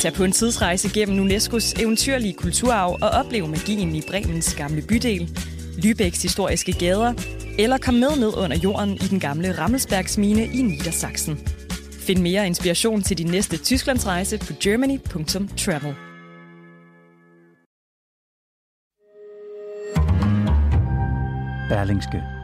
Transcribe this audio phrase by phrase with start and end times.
[0.00, 5.38] Tag på en tidsrejse gennem UNESCO's eventyrlige kulturarv og oplev magien i Bremens gamle bydel,
[5.84, 7.14] Lübecks historiske gader,
[7.58, 11.38] eller kom med ned under jorden i den gamle Rammelsbergsmine i Niedersachsen.
[11.92, 15.94] Find mere inspiration til din næste Tysklandsrejse på germany.travel.
[21.68, 22.43] Berlingske.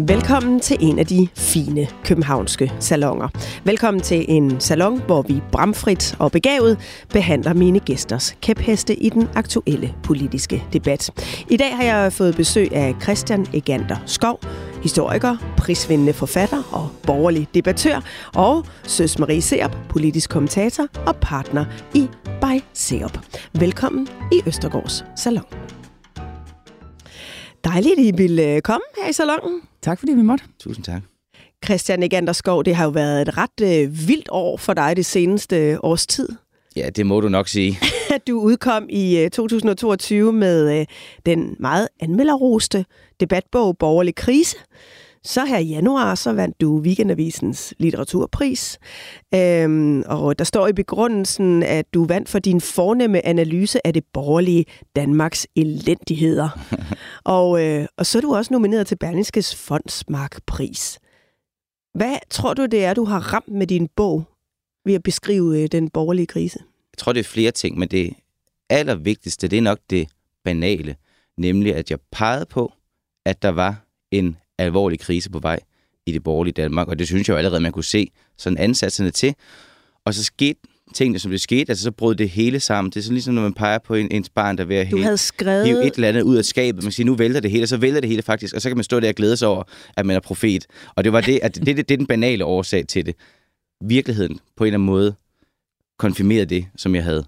[0.00, 3.28] Velkommen til en af de fine københavnske salonger.
[3.64, 6.78] Velkommen til en salon, hvor vi bramfrit og begavet
[7.12, 11.10] behandler mine gæsters kæpheste i den aktuelle politiske debat.
[11.50, 14.40] I dag har jeg fået besøg af Christian Egander Skov,
[14.82, 18.00] historiker, prisvindende forfatter og borgerlig debattør,
[18.34, 23.18] og Søs Marie Serup, politisk kommentator og partner i By Serup.
[23.52, 25.57] Velkommen i Østergaards Salon.
[27.64, 29.60] Dejligt, I vil komme her i salonen.
[29.82, 30.44] Tak fordi vi måtte.
[30.58, 31.02] Tusind tak.
[31.64, 35.06] Christian Egander Skov, det har jo været et ret øh, vildt år for dig det
[35.06, 36.28] seneste års tid.
[36.76, 37.78] Ja, det må du nok sige.
[38.28, 40.86] du udkom i øh, 2022 med øh,
[41.26, 42.84] den meget anmelderroste
[43.20, 44.56] debatbog Borgerlig Krise.
[45.24, 48.78] Så her i januar, så vandt du Weekendavisens litteraturpris.
[49.34, 54.04] Øhm, og der står i begrundelsen, at du vandt for din fornemme analyse af det
[54.12, 54.64] borgerlige
[54.96, 56.48] Danmarks elendigheder.
[57.24, 60.98] og, øh, og så er du også nomineret til Berlingskes Fondsmarkpris.
[61.94, 64.24] Hvad tror du, det er, du har ramt med din bog
[64.84, 66.58] ved at beskrive øh, den borgerlige krise?
[66.92, 68.14] Jeg tror, det er flere ting, men det
[68.70, 70.08] allervigtigste, det er nok det
[70.44, 70.96] banale.
[71.36, 72.72] Nemlig, at jeg pegede på,
[73.26, 75.60] at der var en alvorlig krise på vej
[76.06, 79.10] i det borgerlige Danmark, og det synes jeg jo allerede, man kunne se sådan ansatserne
[79.10, 79.34] til.
[80.04, 80.60] Og så skete
[80.94, 82.90] tingene, som det skete, altså så brød det hele sammen.
[82.90, 84.90] Det er sådan ligesom, når man peger på en, ens barn, der er ved at
[84.90, 85.66] du havde skrevet...
[85.66, 86.82] hive et eller andet ud af skabet.
[86.82, 88.76] Man siger, nu vælter det hele, og så vælter det hele faktisk, og så kan
[88.76, 89.62] man stå der og glæde sig over,
[89.96, 90.66] at man er profet.
[90.94, 93.14] Og det var det, at det, det, det er den banale årsag til det.
[93.84, 95.14] Virkeligheden på en eller anden måde
[95.98, 97.24] konfirmerede det, som jeg havde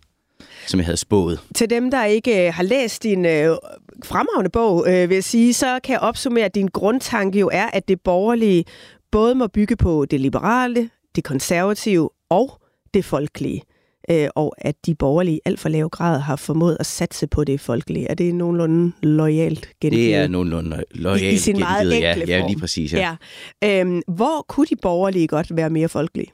[0.66, 1.40] som jeg havde spået.
[1.54, 3.56] Til dem, der ikke øh, har læst din øh,
[4.04, 7.66] fremragende bog, øh, vil jeg sige, så kan jeg opsummere, at din grundtanke jo er,
[7.66, 8.64] at det borgerlige
[9.10, 12.60] både må bygge på det liberale, det konservative og
[12.94, 13.62] det folkelige.
[14.10, 17.44] Øh, og at de borgerlige i alt for lav grad har formået at satse på
[17.44, 18.06] det folkelige.
[18.06, 20.06] Er det nogenlunde lojalt gengivet?
[20.06, 22.28] Det er nogenlunde lojalt I, i sin meget enkle ja, form.
[22.28, 22.92] ja, lige præcis.
[22.92, 23.16] Ja.
[23.62, 23.80] Ja.
[23.80, 26.32] Øhm, hvor kunne de borgerlige godt være mere folkelige?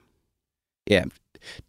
[0.91, 1.03] Ja,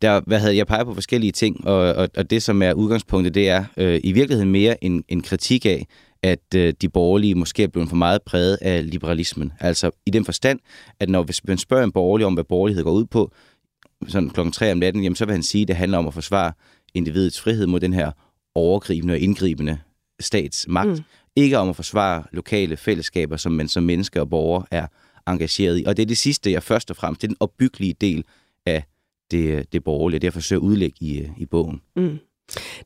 [0.01, 3.33] der, hvad havde jeg peget på forskellige ting, og, og, og det, som er udgangspunktet,
[3.33, 5.87] det er øh, i virkeligheden mere en, en kritik af,
[6.23, 9.53] at øh, de borgerlige måske er blevet for meget præget af liberalismen.
[9.59, 10.59] Altså i den forstand,
[10.99, 13.31] at når hvis man spørger en borgerlig om, hvad borgerlighed går ud på,
[14.07, 16.13] sådan klokken 3 om natten, jamen, så vil han sige, at det handler om at
[16.13, 16.53] forsvare
[16.93, 18.11] individets frihed mod den her
[18.55, 19.77] overgribende og indgribende
[20.19, 20.89] statsmagt.
[20.89, 21.03] Mm.
[21.35, 24.87] Ikke om at forsvare lokale fællesskaber, som man som mennesker og borgere er
[25.27, 25.83] engageret i.
[25.87, 28.23] Og det er det sidste, jeg først og fremmest, det er den opbyggelige del
[28.65, 28.83] af
[29.31, 30.19] det, det borgerlige.
[30.19, 31.81] Det jeg forsøger at udlægge i, i bogen.
[31.95, 32.19] Mm.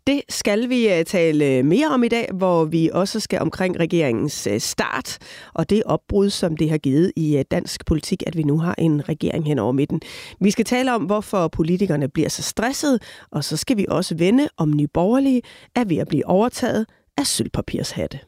[0.08, 3.80] Det skal vi øh, tale øh, mere om i dag, hvor vi også skal omkring
[3.80, 5.18] regeringens øh, start
[5.54, 9.10] og det opbrud, som det har givet i dansk politik, at vi nu har en
[9.10, 10.02] regering hen over midten.
[10.40, 13.02] Vi skal tale om, hvorfor politikerne bliver så stresset,
[13.32, 15.42] og så skal vi også vende, om nye borgerlige
[15.76, 16.86] er ved at blive overtaget
[17.18, 18.20] af sølvpapirshatte.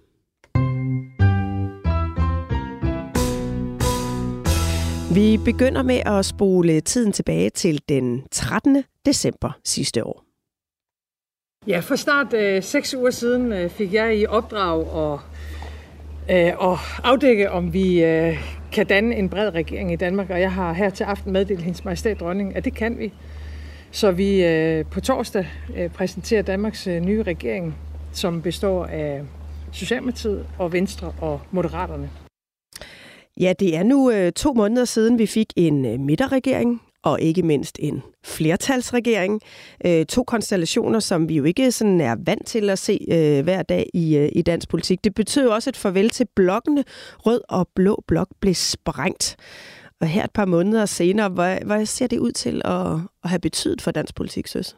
[5.15, 8.83] Vi begynder med at spole tiden tilbage til den 13.
[9.05, 10.23] december sidste år.
[11.67, 15.19] Ja, for snart øh, seks uger siden øh, fik jeg i opdrag at,
[16.29, 18.37] øh, at afdække, om vi øh,
[18.71, 21.85] kan danne en bred regering i Danmark, og jeg har her til aften meddelt hendes
[21.85, 23.13] majestæt dronning, at det kan vi.
[23.91, 27.75] Så vi øh, på torsdag øh, præsenterer Danmarks øh, nye regering,
[28.11, 29.21] som består af
[29.71, 32.22] Socialdemokratiet og Venstre og Moderaterne.
[33.39, 37.43] Ja, det er nu øh, to måneder siden, vi fik en øh, midterregering, og ikke
[37.43, 39.41] mindst en flertalsregering.
[39.85, 43.61] Øh, to konstellationer, som vi jo ikke sådan er vant til at se øh, hver
[43.61, 45.03] dag i, øh, i dansk politik.
[45.03, 46.83] Det betød også et farvel til blokkene.
[47.25, 49.35] Rød og blå blok blev sprængt.
[50.01, 52.91] Og her et par måneder senere, hvad, hvad ser det ud til at,
[53.23, 54.75] at have betydet for dansk politik, søs?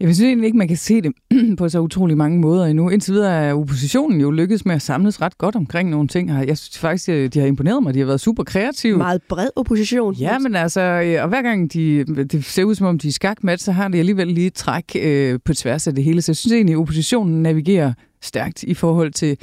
[0.00, 1.12] Jeg synes egentlig ikke, man kan se det
[1.58, 2.88] på så utrolig mange måder endnu.
[2.88, 6.30] Indtil videre er oppositionen jo lykkedes med at samles ret godt omkring nogle ting.
[6.30, 7.94] Jeg synes faktisk, de har imponeret mig.
[7.94, 8.98] De har været super kreative.
[8.98, 10.14] Meget bred opposition.
[10.14, 10.80] Ja, men altså,
[11.22, 13.98] og hver gang de, det ser ud som om, de er skakmat, så har de
[13.98, 16.22] alligevel lige træk øh, på tværs af det hele.
[16.22, 19.36] Så jeg synes egentlig, at oppositionen navigerer stærkt i forhold til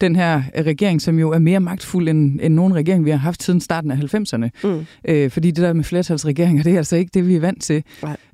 [0.00, 3.42] den her regering, som jo er mere magtfuld end, end nogen regering, vi har haft
[3.42, 4.48] siden starten af 90'erne.
[4.64, 4.86] Mm.
[5.08, 7.82] Øh, fordi det der med flertalsregeringer, det er altså ikke det, vi er vant til.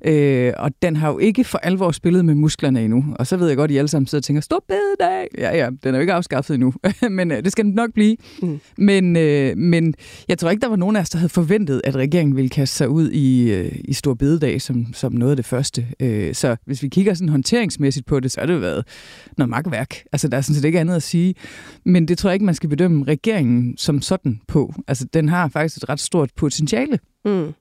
[0.05, 3.05] Øh, og den har jo ikke for alvor spillet med musklerne endnu.
[3.15, 5.27] Og så ved jeg godt, at I alle sammen sidder og tænker, stop bededag!
[5.37, 6.73] Ja, ja, den er jo ikke afskaffet endnu,
[7.09, 8.17] men øh, det skal den nok blive.
[8.41, 8.59] Mm.
[8.77, 9.93] Men, øh, men
[10.27, 12.75] jeg tror ikke, der var nogen af os, der havde forventet, at regeringen ville kaste
[12.75, 15.87] sig ud i, øh, i stor bededag som, som noget af det første.
[15.99, 18.85] Øh, så hvis vi kigger sådan håndteringsmæssigt på det, så har det jo været
[19.37, 19.88] noget magtværk.
[20.11, 21.35] Altså, der er sådan set ikke andet at sige.
[21.85, 24.73] Men det tror jeg ikke, man skal bedømme regeringen som sådan på.
[24.87, 26.99] Altså, den har faktisk et ret stort potentiale.
[27.25, 27.53] Mm.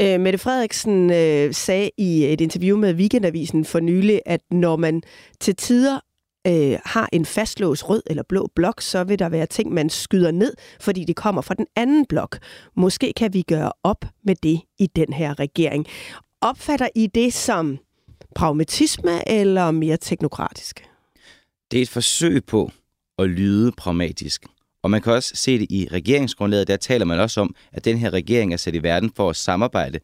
[0.00, 5.02] Øh, Mette Frederiksen øh, sagde i et interview med Weekendavisen for nylig, at når man
[5.40, 6.00] til tider
[6.46, 10.30] øh, har en fastlåst rød eller blå blok, så vil der være ting, man skyder
[10.30, 12.38] ned, fordi det kommer fra den anden blok.
[12.76, 15.86] Måske kan vi gøre op med det i den her regering.
[16.40, 17.78] Opfatter I det som
[18.34, 20.84] pragmatisme eller mere teknokratisk?
[21.70, 22.70] Det er et forsøg på
[23.18, 24.46] at lyde pragmatisk.
[24.82, 27.98] Og man kan også se det i regeringsgrundlaget, der taler man også om, at den
[27.98, 30.00] her regering er sat i verden for at samarbejde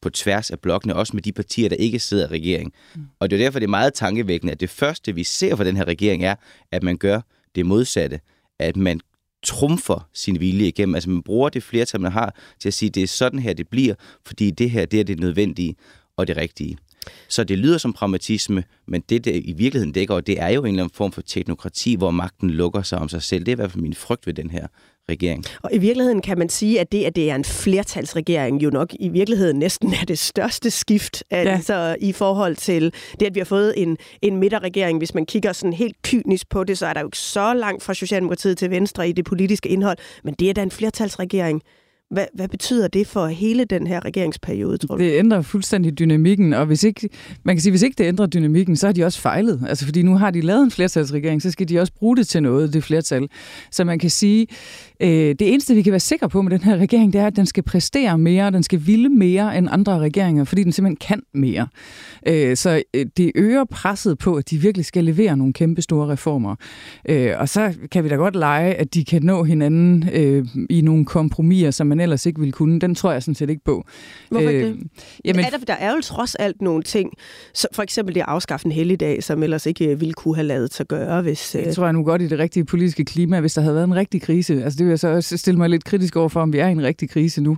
[0.00, 2.72] på tværs af blokkene, også med de partier, der ikke sidder i regering.
[2.94, 3.02] Mm.
[3.20, 5.76] Og det er derfor, det er meget tankevækkende, at det første, vi ser fra den
[5.76, 6.34] her regering, er,
[6.72, 7.20] at man gør
[7.54, 8.20] det modsatte.
[8.58, 9.00] At man
[9.42, 10.94] trumfer sin vilje igennem.
[10.94, 13.52] Altså man bruger det flertal, man har, til at sige, at det er sådan her,
[13.52, 13.94] det bliver,
[14.26, 15.76] fordi det her, det er det nødvendige
[16.16, 16.78] og det rigtige.
[17.28, 20.66] Så det lyder som pragmatisme, men det, det i virkeligheden dækker, det er jo en
[20.66, 23.44] eller anden form for teknokrati, hvor magten lukker sig om sig selv.
[23.44, 24.66] Det er i hvert fald min frygt ved den her
[25.08, 25.44] regering.
[25.62, 28.94] Og i virkeligheden kan man sige, at det, at det er en flertalsregering, jo nok
[29.00, 31.36] i virkeligheden næsten er det største skift ja.
[31.36, 34.98] altså, i forhold til det, at vi har fået en, en midterregering.
[34.98, 37.82] Hvis man kigger sådan helt kynisk på det, så er der jo ikke så langt
[37.82, 41.62] fra Socialdemokratiet til Venstre i det politiske indhold, men det er da en flertalsregering.
[42.10, 45.02] Hvad, hvad betyder det for hele den her regeringsperiode, tror du?
[45.02, 47.08] Det ændrer fuldstændig dynamikken, og hvis ikke,
[47.44, 49.62] man kan sige, hvis ikke det ændrer dynamikken, så har de også fejlet.
[49.68, 52.42] Altså, fordi nu har de lavet en flertalsregering, så skal de også bruge det til
[52.42, 53.28] noget, det flertal.
[53.70, 54.46] Så man kan sige,
[55.00, 57.36] øh, det eneste, vi kan være sikre på med den her regering, det er, at
[57.36, 61.22] den skal præstere mere, den skal ville mere end andre regeringer, fordi den simpelthen kan
[61.34, 61.66] mere.
[62.28, 66.08] Øh, så øh, det øger presset på, at de virkelig skal levere nogle kæmpe store
[66.08, 66.54] reformer.
[67.08, 70.80] Øh, og så kan vi da godt lege, at de kan nå hinanden øh, i
[70.80, 72.80] nogle kompromiser, som man ellers ikke ville kunne.
[72.80, 73.84] Den tror jeg sådan set ikke på.
[74.30, 74.76] Hvorfor ikke øh,
[75.24, 77.10] Jamen, er der, der er jo trods alt nogle ting,
[77.54, 80.46] så for eksempel det at afskaffe en helligdag, som ellers ikke øh, ville kunne have
[80.46, 81.22] lavet sig gøre.
[81.22, 81.64] Hvis, øh...
[81.64, 83.94] Det tror jeg nu godt i det rigtige politiske klima, hvis der havde været en
[83.94, 84.64] rigtig krise.
[84.64, 86.68] Altså det vil jeg så også stille mig lidt kritisk over for, om vi er
[86.68, 87.56] i en rigtig krise nu.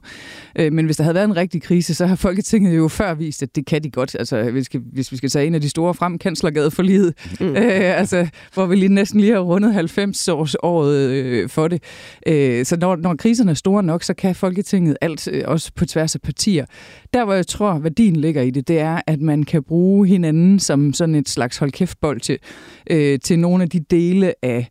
[0.58, 3.42] Øh, men hvis der havde været en rigtig krise, så har Folketinget jo før vist,
[3.42, 4.16] at det kan de godt.
[4.18, 7.46] Altså hvis, hvis vi skal tage en af de store frem, kanslergade for livet, mm.
[7.62, 11.82] øh, altså, hvor vi lige næsten lige har rundet 90 års året øh, for det.
[12.26, 15.86] Øh, så når, når kriserne er store nok, så kan Folketinget alt, øh, også på
[15.86, 16.66] tværs af partier.
[17.14, 20.58] Der, hvor jeg tror, værdien ligger i det, det er, at man kan bruge hinanden
[20.58, 22.38] som sådan et slags holdkæftbold til,
[22.90, 24.68] øh, til nogle af de dele af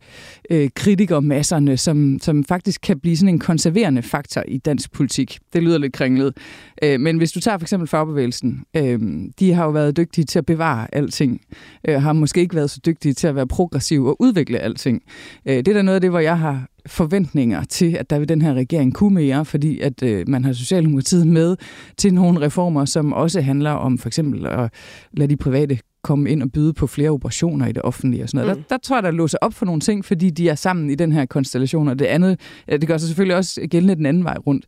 [0.49, 5.39] øh, kritikermasserne, som, som faktisk kan blive sådan en konserverende faktor i dansk politik.
[5.53, 6.37] Det lyder lidt kringlet.
[6.83, 8.99] Øh, men hvis du tager for eksempel fagbevægelsen, øh,
[9.39, 11.41] de har jo været dygtige til at bevare alting,
[11.87, 15.01] øh, har måske ikke været så dygtige til at være progressiv og udvikle alting.
[15.45, 18.27] Øh, det er da noget af det, hvor jeg har forventninger til, at der ved
[18.27, 21.55] den her regering kunne mere, fordi at øh, man har Socialdemokratiet med
[21.97, 24.73] til nogle reformer, som også handler om for eksempel at
[25.11, 28.45] lade de private komme ind og byde på flere operationer i det offentlige og sådan
[28.45, 28.57] noget.
[28.57, 28.63] Mm.
[28.63, 30.95] Der, der tror jeg, der låser op for nogle ting, fordi de er sammen i
[30.95, 34.37] den her konstellation, og det andet, det gør sig selvfølgelig også gældende den anden vej
[34.47, 34.65] rundt.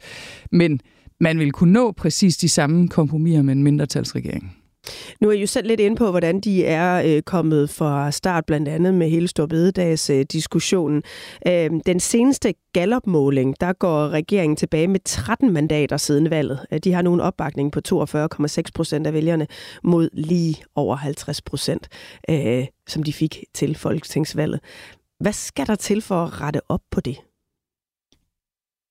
[0.52, 0.80] Men
[1.20, 4.59] man vil kunne nå præcis de samme kompromiser med en mindretalsregering.
[5.22, 8.46] Nu er I jo selv lidt inde på, hvordan de er øh, kommet fra start,
[8.46, 11.04] blandt andet med hele Storbededags øh, diskussionen.
[11.48, 16.60] Øh, den seneste gallopmåling, der går regeringen tilbage med 13 mandater siden valget.
[16.72, 19.48] Øh, de har nu en opbakning på 42,6 procent af vælgerne
[19.84, 21.88] mod lige over 50 procent,
[22.30, 24.60] øh, som de fik til folketingsvalget.
[25.20, 27.18] Hvad skal der til for at rette op på det?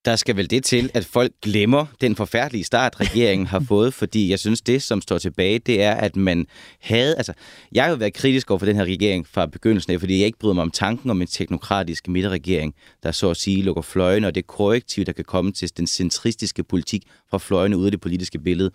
[0.08, 4.30] Der skal vel det til, at folk glemmer den forfærdelige start, regeringen har fået, fordi
[4.30, 6.46] jeg synes, det, som står tilbage, det er, at man
[6.80, 7.16] havde...
[7.16, 7.32] Altså,
[7.72, 10.26] jeg har jo været kritisk over for den her regering fra begyndelsen af, fordi jeg
[10.26, 14.26] ikke bryder mig om tanken om en teknokratisk midterregering, der så at sige lukker fløjene,
[14.26, 18.00] og det korrektiv, der kan komme til den centristiske politik fra fløjene ud af det
[18.00, 18.70] politiske billede.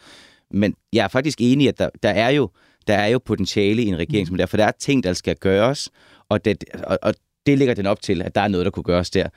[0.52, 2.50] Men jeg er faktisk enig, at der, der er jo
[2.88, 5.36] der er jo potentiale i en regering som der, for der er ting, der skal
[5.36, 5.90] gøres,
[6.30, 7.14] og det, og, og
[7.46, 9.30] det ligger den op til, at der er noget, der kunne gøres der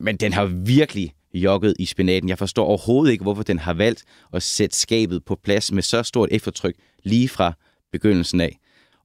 [0.00, 2.28] men den har virkelig jogget i spinaten.
[2.28, 6.02] Jeg forstår overhovedet ikke, hvorfor den har valgt at sætte skabet på plads med så
[6.02, 7.52] stort eftertryk lige fra
[7.92, 8.58] begyndelsen af.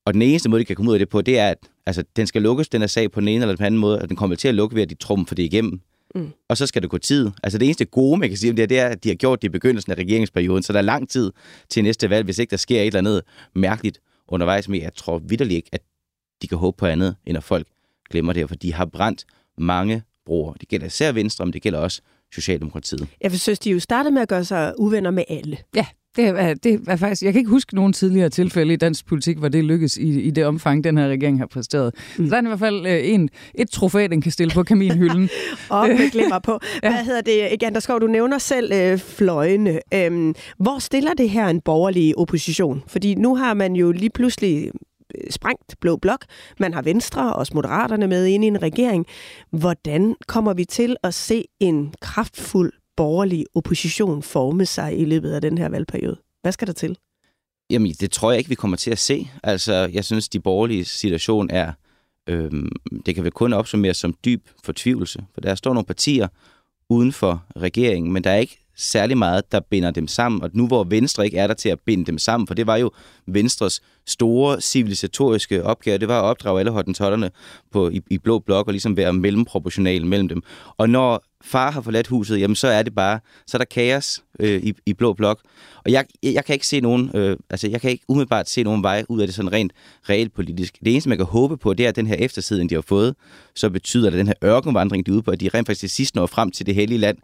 [0.05, 2.03] Og den eneste måde, de kan komme ud af det på, det er, at altså,
[2.15, 4.17] den skal lukkes, den er sag på den ene eller den anden måde, og den
[4.17, 5.81] kommer til at lukke ved, at de trummer for det igennem.
[6.15, 6.29] Mm.
[6.49, 7.31] Og så skal det gå tid.
[7.43, 9.41] Altså det eneste gode, man kan sige om det, det er, at de har gjort
[9.41, 11.31] det i begyndelsen af regeringsperioden, så der er lang tid
[11.69, 13.21] til næste valg, hvis ikke der sker et eller andet
[13.55, 14.69] mærkeligt undervejs.
[14.69, 15.81] Men jeg tror vidderligt ikke, at
[16.41, 17.67] de kan håbe på andet, end at folk
[18.09, 19.25] glemmer det, for de har brændt
[19.57, 20.53] mange broer.
[20.53, 22.01] Det gælder især Venstre, men det gælder også
[22.33, 23.07] Socialdemokratiet.
[23.21, 25.57] Jeg synes, de jo startede med at gøre sig uvenner med alle.
[25.75, 29.05] Ja, det er, det er faktisk, jeg kan ikke huske nogen tidligere tilfælde i dansk
[29.05, 31.95] politik, hvor det lykkes i, i det omfang, den her regering har præsteret.
[32.17, 32.25] Mm.
[32.25, 35.29] Så der er i hvert fald øh, en, et trofæ, den kan stille på kaminhylden.
[35.69, 36.59] Og med glimmer på.
[36.81, 37.03] Hvad ja.
[37.03, 37.49] hedder det?
[37.53, 39.79] Igen, der skal du nævner selv øh, fløjene.
[39.93, 42.83] Øhm, hvor stiller det her en borgerlig opposition?
[42.87, 44.71] Fordi nu har man jo lige pludselig
[45.29, 46.25] sprængt Blå Blok.
[46.59, 49.05] Man har Venstre og også Moderaterne med ind i en regering.
[49.51, 55.41] Hvordan kommer vi til at se en kraftfuld borgerlig opposition forme sig i løbet af
[55.41, 56.17] den her valgperiode?
[56.41, 56.97] Hvad skal der til?
[57.69, 59.29] Jamen, det tror jeg ikke, vi kommer til at se.
[59.43, 61.71] Altså, jeg synes, de borgerlige situation er,
[62.27, 62.69] øhm,
[63.05, 65.25] det kan vel kun opsummeres som dyb fortvivlelse.
[65.33, 66.27] For der står nogle partier
[66.89, 70.43] uden for regeringen, men der er ikke særlig meget, der binder dem sammen.
[70.43, 72.75] Og nu hvor Venstre ikke er der til at binde dem sammen, for det var
[72.75, 72.91] jo
[73.27, 77.31] Venstres store civilisatoriske opgave, det var at opdrage alle hottentotterne
[77.71, 80.43] på, i, i blå blok og ligesom være mellemproportional mellem dem.
[80.77, 84.23] Og når far har forladt huset, jamen så er det bare, så er der kaos
[84.39, 85.41] øh, i, i blå blok.
[85.85, 88.83] Og jeg, jeg kan ikke se nogen, øh, altså jeg kan ikke umiddelbart se nogen
[88.83, 89.73] vej ud af det sådan rent
[90.09, 90.77] reelt politisk.
[90.85, 93.15] Det eneste, man kan håbe på, det er, at den her eftersiden, de har fået,
[93.55, 95.79] så betyder det, at den her ørkenvandring, de er ude på, at de rent faktisk
[95.79, 97.17] til sidst når frem til det hellige land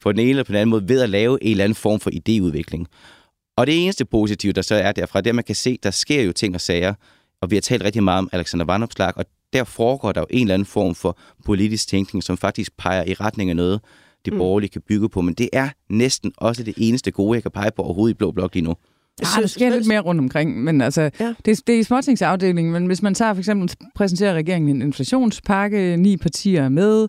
[0.00, 2.00] på den ene eller på den anden måde, ved at lave en eller anden form
[2.00, 2.84] for idéudvikling.
[3.56, 5.90] Og det eneste positive, der så er derfra, det er, at man kan se, der
[5.90, 6.94] sker jo ting og sager,
[7.42, 10.40] og vi har talt rigtig meget om Alexander Vandopslag, og der foregår der jo en
[10.40, 13.80] eller anden form for politisk tænkning, som faktisk peger i retning af noget,
[14.24, 14.38] det mm.
[14.38, 15.20] borgerlige kan bygge på.
[15.20, 18.30] Men det er næsten også det eneste gode, jeg kan pege på overhovedet i Blå
[18.30, 18.74] Blok lige nu.
[19.22, 21.34] Ja, der sker lidt mere rundt omkring, men altså, ja.
[21.44, 25.96] det, det er i småtingsafdelingen, men hvis man tager for eksempel, præsenterer regeringen en inflationspakke,
[25.96, 27.08] ni partier er med,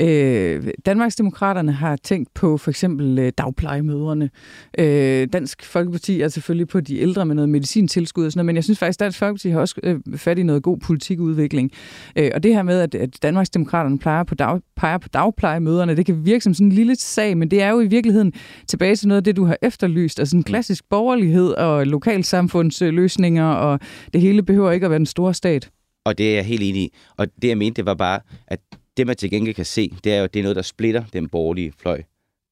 [0.00, 4.30] øh, Danmarksdemokraterne har tænkt på for eksempel øh, dagplejemøderne,
[4.78, 8.56] øh, Dansk Folkeparti er selvfølgelig på de ældre med noget medicintilskud og sådan noget, men
[8.56, 11.70] jeg synes faktisk, Dansk Folkeparti har også øh, fat i noget god politikudvikling,
[12.16, 16.06] øh, og det her med, at, at Danmarksdemokraterne plejer på dag, peger på dagplejemøderne, det
[16.06, 18.32] kan virke som sådan en lille sag, men det er jo i virkeligheden
[18.66, 23.80] tilbage til noget af det, du har efterlyst, altså en klassisk borgerlighed, og lokalsamfundsløsninger, og
[24.12, 25.70] det hele behøver ikke at være den store stat.
[26.04, 26.94] Og det er jeg helt enig i.
[27.16, 28.60] Og det jeg mente, det var bare, at
[28.96, 31.28] det man til gengæld kan se, det er jo, det er noget, der splitter den
[31.28, 32.02] borgerlige fløj.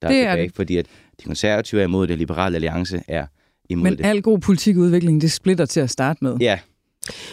[0.03, 0.57] Der det er tilbage, det.
[0.57, 0.87] Fordi at
[1.21, 3.27] de konservative er imod det, liberale alliance er
[3.71, 4.01] imod Men det.
[4.01, 6.37] Men al god politikudvikling, det splitter til at starte med.
[6.41, 6.59] Ja.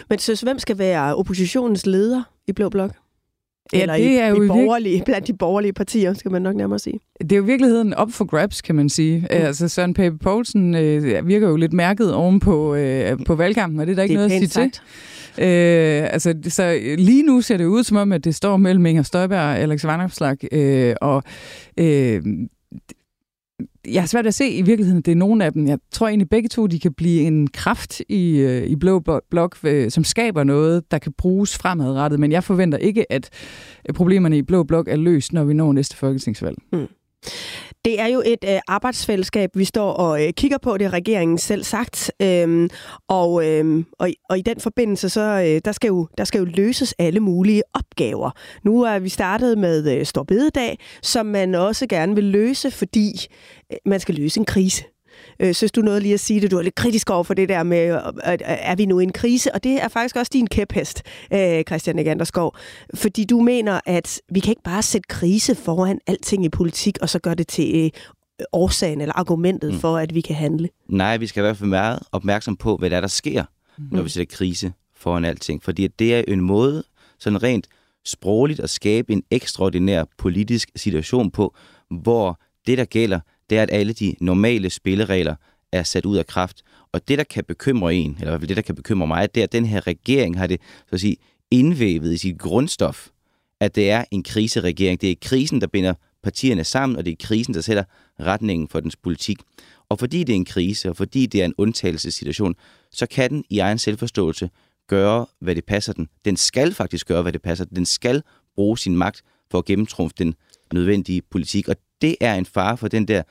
[0.08, 2.90] Men så hvem skal være oppositionens leder i Blå Blok?
[3.72, 5.04] Eller ja, det er i, jo i borgerlige, virke...
[5.04, 7.00] blandt de borgerlige partier, skal man nok nærmere sige.
[7.20, 9.18] Det er jo virkeligheden op for grabs, kan man sige.
[9.18, 9.26] Mm.
[9.30, 13.86] Altså Søren Pape Poulsen øh, virker jo lidt mærket oven på, øh, på valgkampen, og
[13.86, 14.74] det er der ikke det er noget at sige sagt.
[14.74, 14.82] til.
[15.44, 19.02] Øh, altså, så lige nu ser det ud som om, at det står mellem Inger
[19.02, 21.22] Støjberg og Alex Vanopslag, øh, og
[21.78, 22.22] øh,
[23.88, 25.66] jeg har svært at se i virkeligheden, at det er nogen af dem.
[25.66, 29.56] Jeg tror egentlig begge to, de kan blive en kraft i, øh, i Blå Blok,
[29.64, 32.20] øh, som skaber noget, der kan bruges fremadrettet.
[32.20, 33.30] Men jeg forventer ikke, at
[33.94, 36.56] problemerne i Blå Blok er løst, når vi når næste folketingsvalg.
[36.72, 36.86] Mm.
[37.84, 41.38] Det er jo et øh, arbejdsfællesskab, vi står og øh, kigger på, det har regeringen
[41.38, 42.12] selv sagt.
[42.22, 42.70] Øhm,
[43.08, 46.44] og, øhm, og, og i den forbindelse, så øh, der, skal jo, der skal jo
[46.44, 48.30] løses alle mulige opgaver.
[48.62, 53.26] Nu er vi startet med øh, Storbededag, som man også gerne vil løse, fordi
[53.72, 54.84] øh, man skal løse en krise.
[55.40, 56.50] Øh, synes du noget lige at sige det?
[56.50, 59.12] Du er lidt kritisk over for det der med, at er vi nu i en
[59.12, 59.54] krise?
[59.54, 61.02] Og det er faktisk også din kæphest,
[61.32, 62.56] øh, Christian Eganderskov.
[62.94, 67.08] Fordi du mener, at vi kan ikke bare sætte krise foran alting i politik, og
[67.08, 67.90] så gøre det til øh,
[68.52, 69.78] årsagen eller argumentet mm.
[69.78, 70.68] for, at vi kan handle.
[70.88, 73.44] Nej, vi skal i hvert fald være opmærksom på, hvad der er, der sker,
[73.78, 73.84] mm.
[73.92, 75.62] når vi sætter krise foran alting.
[75.62, 76.84] Fordi det er en måde,
[77.18, 77.68] sådan rent
[78.04, 81.54] sprogligt, at skabe en ekstraordinær politisk situation på,
[81.90, 83.20] hvor det, der gælder,
[83.52, 85.34] det er, at alle de normale spilleregler
[85.72, 86.62] er sat ud af kraft.
[86.92, 89.34] Og det, der kan bekymre en, eller i hvert fald det, der kan bekymre mig,
[89.34, 91.16] det er, at den her regering har det så at sige,
[91.50, 93.08] indvævet i sit grundstof,
[93.60, 95.00] at det er en kriseregering.
[95.00, 97.84] Det er krisen, der binder partierne sammen, og det er krisen, der sætter
[98.20, 99.38] retningen for dens politik.
[99.88, 102.54] Og fordi det er en krise, og fordi det er en undtagelsessituation,
[102.92, 104.50] så kan den i egen selvforståelse
[104.88, 106.08] gøre, hvad det passer den.
[106.24, 107.76] Den skal faktisk gøre, hvad det passer den.
[107.76, 108.22] Den skal
[108.54, 110.34] bruge sin magt for at gennemtrumfe den
[110.72, 111.68] nødvendige politik.
[111.68, 113.22] Og det er en fare for den der,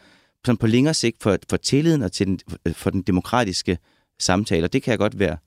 [0.46, 3.78] sådan på længere sigt, for, for tilliden og til den, øh, for den demokratiske
[4.20, 4.64] samtale.
[4.64, 5.38] Og det kan jeg godt være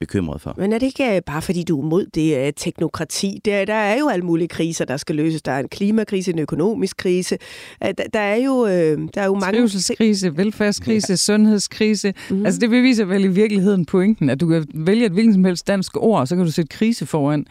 [0.00, 0.54] bekymret for.
[0.58, 3.40] Men er det ikke øh, bare fordi, du er mod det uh, teknokrati?
[3.44, 5.42] Der, der er jo alle mulige kriser, der skal løses.
[5.42, 7.38] Der er en klimakrise, en økonomisk krise.
[7.84, 9.58] Uh, der, der, er jo, uh, der er jo mange...
[9.58, 11.16] Trivselskrise, velfærdskrise, ja.
[11.16, 12.14] sundhedskrise.
[12.30, 12.46] Mm-hmm.
[12.46, 15.68] Altså det beviser vel i virkeligheden pointen, at du kan vælge et hvilket som helst
[15.68, 17.46] dansk ord, og så kan du sætte krise foran.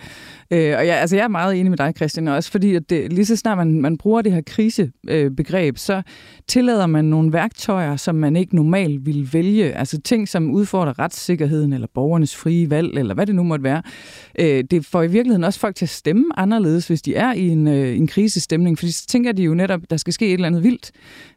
[0.52, 3.14] Øh, og jeg, altså, jeg er meget enig med dig, Christian, også fordi at det,
[3.14, 6.02] lige så snart man, man bruger det her krisebegreb, øh, så
[6.48, 9.72] tillader man nogle værktøjer, som man ikke normalt ville vælge.
[9.72, 13.82] Altså ting, som udfordrer retssikkerheden eller borgernes frie valg, eller hvad det nu måtte være.
[14.40, 17.48] Øh, det får i virkeligheden også folk til at stemme anderledes, hvis de er i
[17.48, 20.48] en, øh, en krisestemning, fordi så tænker de jo netop, der skal ske et eller
[20.48, 20.92] andet vildt.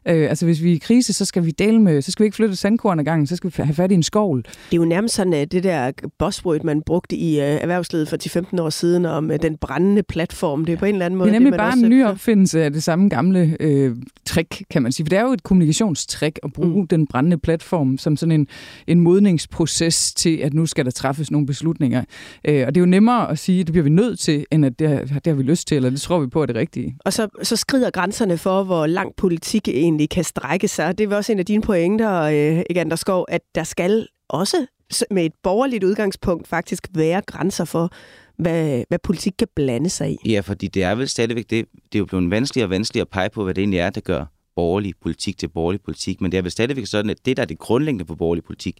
[0.07, 2.27] Øh, altså hvis vi er i krise, så skal vi dele med, så skal vi
[2.27, 4.41] ikke flytte sandkorn ad gangen, så skal vi have fat i en skovl.
[4.41, 8.17] Det er jo nærmest sådan, det der buzzword, man brugte i uh, erhvervslivet for
[8.57, 11.29] 10-15 år siden, om uh, den brændende platform, det er på en eller anden måde...
[11.29, 13.95] Det er nemlig det, bare en ny opfindelse af det samme gamle øh,
[14.25, 15.05] trick, kan man sige.
[15.05, 16.87] For det er jo et kommunikationstrick at bruge mm.
[16.87, 18.47] den brændende platform som sådan en,
[18.87, 22.03] en modningsproces til, at nu skal der træffes nogle beslutninger.
[22.45, 24.65] Øh, og det er jo nemmere at sige, at det bliver vi nødt til, end
[24.65, 26.97] at det, det har vi lyst til, eller det tror vi på er det rigtige.
[27.05, 30.97] Og så, så skrider grænserne for, hvor lang politik egentlig kan strække sig.
[30.97, 34.65] Det var også en af dine pointer, øh, Egander Skov, at der skal også
[35.11, 37.93] med et borgerligt udgangspunkt faktisk være grænser for,
[38.37, 40.17] hvad, hvad politik kan blande sig i.
[40.25, 43.09] Ja, fordi det er vel stadigvæk det, det er jo blevet vanskeligere og vanskeligere at
[43.09, 46.37] pege på, hvad det egentlig er, der gør borgerlig politik til borgerlig politik, men det
[46.37, 48.77] er vel stadigvæk sådan, at det, der er det grundlæggende på borgerlig politik,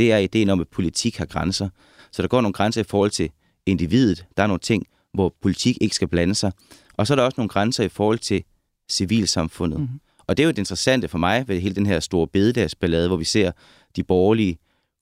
[0.00, 1.68] det er ideen om, at politik har grænser.
[2.12, 3.30] Så der går nogle grænser i forhold til
[3.66, 4.26] individet.
[4.36, 6.52] Der er nogle ting, hvor politik ikke skal blande sig.
[6.94, 8.44] Og så er der også nogle grænser i forhold til
[8.90, 9.80] civilsamfundet.
[9.80, 10.00] Mm-hmm.
[10.26, 13.16] Og det er jo det interessante for mig ved hele den her store bededagsballade, hvor
[13.16, 13.52] vi ser
[13.96, 14.58] de borgerlige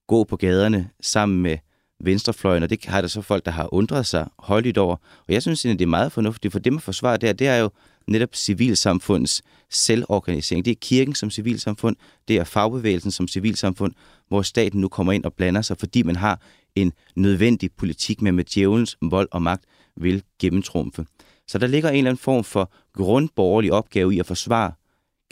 [0.07, 1.59] gå på gaderne sammen med
[2.01, 4.97] venstrefløjen, og det har der så folk, der har undret sig højligt over.
[5.29, 7.57] Og jeg synes at det er meget fornuftigt, for det man forsvarer der, det er
[7.57, 7.71] jo
[8.09, 10.65] netop civilsamfundets selvorganisering.
[10.65, 11.97] Det er kirken som civilsamfund,
[12.29, 13.93] det er fagbevægelsen som civilsamfund,
[14.29, 16.41] hvor staten nu kommer ind og blander sig, fordi man har
[16.75, 19.65] en nødvendig politik med, med djævelens vold og magt
[19.97, 21.07] vil gennemtrumfe.
[21.47, 24.73] Så der ligger en eller anden form for grundborgerlig opgave i at forsvare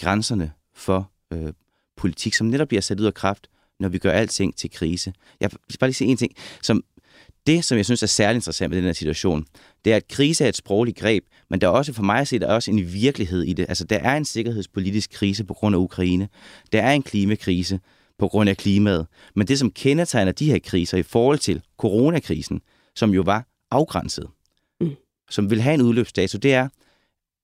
[0.01, 1.53] grænserne for øh,
[1.97, 3.49] politik, som netop bliver sat ud af kraft,
[3.81, 5.13] når vi gør alting til krise.
[5.41, 6.85] Jeg vil bare lige sige en ting, som
[7.47, 9.47] det, som jeg synes er særlig interessant med den her situation,
[9.85, 12.29] det er, at krise er et sprogligt greb, men der er også for mig at
[12.29, 13.67] se, der er også en virkelighed i det.
[13.69, 16.29] Altså, der er en sikkerhedspolitisk krise på grund af Ukraine.
[16.73, 17.81] Der er en klimakrise
[18.19, 19.07] på grund af klimaet.
[19.35, 22.61] Men det, som kendetegner de her kriser i forhold til coronakrisen,
[22.97, 24.29] som jo var afgrænset,
[24.81, 24.95] mm.
[25.31, 26.69] som vil have en udløbsdato, det er,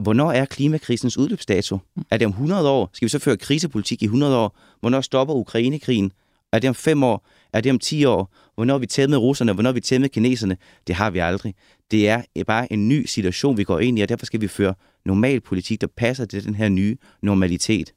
[0.02, 1.78] hvornår er klimakrisens udløbsdato?
[1.96, 2.02] Mm.
[2.10, 2.90] Er det om 100 år?
[2.92, 4.58] Skal vi så føre krisepolitik i 100 år?
[4.80, 6.12] Hvornår stopper Ukrainekrigen?
[6.52, 7.26] Er det om 5 år?
[7.52, 8.34] Er det om 10 år?
[8.54, 9.52] Hvornår vi tæt med russerne?
[9.52, 10.56] Hvornår vi tæt med kineserne?
[10.86, 11.54] Det har vi aldrig.
[11.90, 14.74] Det er bare en ny situation, vi går ind i, og derfor skal vi føre
[15.04, 17.92] normal politik, der passer til den her nye normalitet.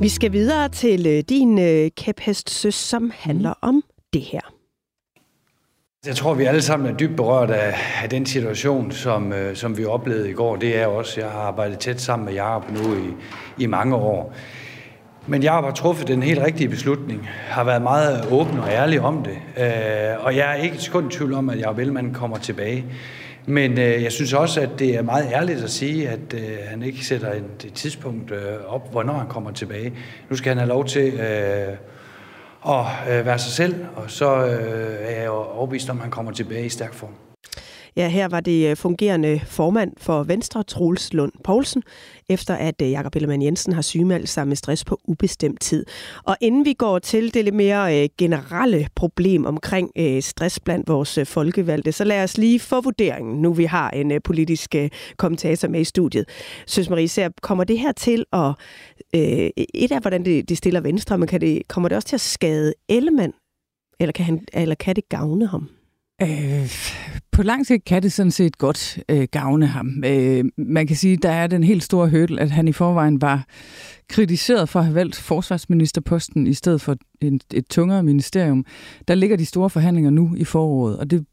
[0.00, 4.55] Vi skal videre til øh, din øh, kæphest, søs, som handler om det her.
[6.06, 9.78] Jeg tror, vi alle sammen er dybt berørt af, af den situation, som, øh, som
[9.78, 10.56] vi oplevede i går.
[10.56, 13.14] Det er også, jeg har arbejdet tæt sammen med Jacob nu i,
[13.62, 14.34] i mange år.
[15.26, 19.24] Men jeg har truffet den helt rigtige beslutning, har været meget åben og ærlig om
[19.24, 19.64] det.
[19.64, 22.84] Øh, og jeg er ikke et sekund i tvivl om, at jeg man kommer tilbage.
[23.46, 26.82] Men øh, jeg synes også, at det er meget ærligt at sige, at øh, han
[26.82, 29.92] ikke sætter et, et tidspunkt øh, op, hvornår han kommer tilbage.
[30.30, 31.76] Nu skal han have lov til øh,
[32.68, 36.32] at øh, være sig selv, og så øh, er jeg overbevist om, at han kommer
[36.32, 37.25] tilbage i stærk form.
[37.96, 41.82] Ja, her var det øh, fungerende formand for Venstre, Troels Lund Poulsen,
[42.28, 45.86] efter at øh, Jakob Ellemann Jensen har sygemeldt sig med stress på ubestemt tid.
[46.24, 51.18] Og inden vi går til det lidt mere øh, generelle problem omkring stress blandt vores
[51.24, 54.74] folkevalgte, så lad os lige få vurderingen, nu vi har en politisk
[55.16, 56.28] kommentator med i studiet.
[56.66, 58.52] Søs Marie, så kommer det her til at...
[59.74, 62.20] et af, hvordan det, det stiller Venstre, men kan det, kommer det også til at
[62.20, 63.32] skade Ellemann?
[64.00, 65.68] Eller kan, han, eller kan det gavne ham?
[66.22, 66.70] Øh,
[67.32, 70.04] på lang sigt kan det sådan set godt øh, gavne ham.
[70.06, 73.20] Øh, man kan sige, at der er den helt store hurdle, at han i forvejen
[73.20, 73.46] var
[74.08, 78.64] kritiseret for at have valgt forsvarsministerposten i stedet for et, et tungere ministerium.
[79.08, 81.26] Der ligger de store forhandlinger nu i foråret, og det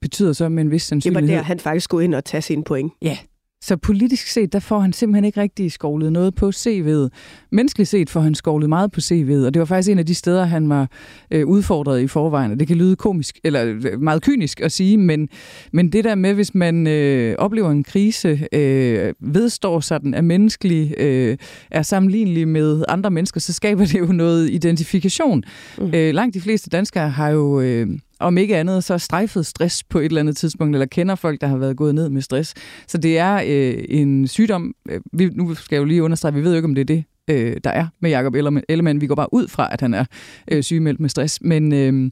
[0.00, 1.28] betyder så med en vis sandsynlighed...
[1.28, 2.92] Det var der, han faktisk skulle ind og tage sine point.
[3.02, 3.18] Ja,
[3.62, 7.08] så politisk set, der får han simpelthen ikke rigtig skovlet noget på CV'et.
[7.52, 10.14] Menneskeligt set får han skovlet meget på CV'et, og det var faktisk en af de
[10.14, 10.88] steder, han var
[11.30, 12.52] øh, udfordret i forvejen.
[12.52, 15.28] Og det kan lyde komisk, eller øh, meget kynisk at sige, men,
[15.72, 20.22] men det der med, hvis man øh, oplever en krise, øh, vedstår sig den er
[20.22, 21.36] menneskelig, øh,
[21.70, 25.44] er sammenlignelig med andre mennesker, så skaber det jo noget identifikation.
[25.78, 25.94] Mm.
[25.94, 27.60] Øh, langt de fleste danskere har jo...
[27.60, 27.88] Øh,
[28.20, 31.46] om ikke andet, så strejfet stress på et eller andet tidspunkt, eller kender folk, der
[31.46, 32.54] har været gået ned med stress.
[32.86, 34.74] Så det er øh, en sygdom.
[34.90, 36.84] Øh, vi, nu skal jeg jo lige understrege, vi ved jo ikke, om det er
[36.84, 38.34] det, øh, der er med Jacob
[38.68, 39.00] Ellemann.
[39.00, 40.04] Vi går bare ud fra, at han er
[40.50, 41.38] øh, sygemeldt med stress.
[41.42, 42.10] Men, øh,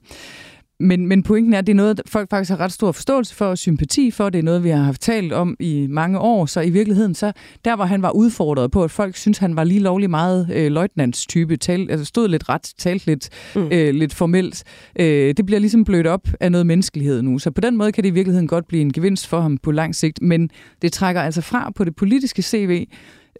[0.80, 3.46] men, men pointen er, at det er noget, folk faktisk har ret stor forståelse for
[3.46, 4.30] og sympati for.
[4.30, 6.46] Det er noget, vi har haft talt om i mange år.
[6.46, 7.32] Så i virkeligheden, så
[7.64, 10.72] der hvor han var udfordret på, at folk synes, han var lige lovlig meget øh,
[10.72, 13.68] løjtnantstype, tal, altså stod lidt ret, talt lidt, mm.
[13.72, 14.64] øh, lidt formelt.
[14.98, 17.38] Øh, det bliver ligesom blødt op af noget menneskelighed nu.
[17.38, 19.70] Så på den måde kan det i virkeligheden godt blive en gevinst for ham på
[19.70, 20.22] lang sigt.
[20.22, 20.50] Men
[20.82, 22.84] det trækker altså fra på det politiske CV,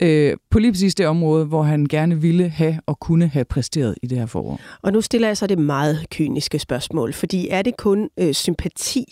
[0.01, 3.95] øh, på lige præcis det område, hvor han gerne ville have og kunne have præsteret
[4.03, 4.61] i det her forår.
[4.83, 9.05] Og nu stiller jeg så det meget kyniske spørgsmål, fordi er det kun øh, sympati,